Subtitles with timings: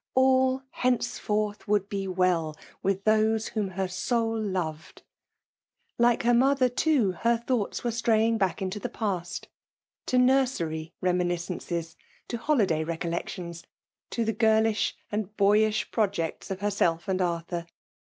[0.15, 5.03] All, henceforth, would be wtA with those whom her soul loved!
[5.99, 8.39] Like her mother, too, her thoughts were .FEMALE DOMINATION.
[8.39, 9.47] 209 straying back into the past—
[10.07, 11.95] to nursery remi« niacences—
[12.29, 13.63] to holiday recollections—
[14.09, 17.67] to the girlish and boyish projects of herself and Ar thur.